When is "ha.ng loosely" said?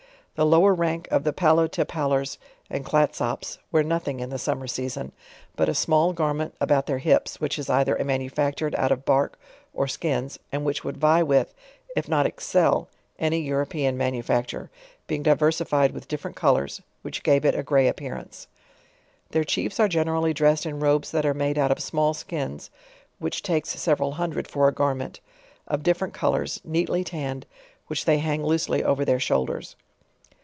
28.17-28.83